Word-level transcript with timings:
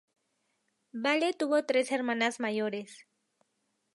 Bale 0.93 1.31
tuvo 1.33 1.63
tres 1.63 1.91
hermanas 1.91 2.39
mayores. 2.39 3.05